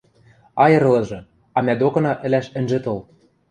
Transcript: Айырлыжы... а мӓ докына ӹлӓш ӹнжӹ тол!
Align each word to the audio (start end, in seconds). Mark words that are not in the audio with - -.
Айырлыжы... 0.63 1.19
а 1.55 1.59
мӓ 1.65 1.73
докына 1.81 2.13
ӹлӓш 2.25 2.47
ӹнжӹ 2.59 2.79
тол! 2.83 2.99